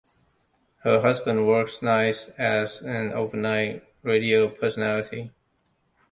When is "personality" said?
4.49-5.29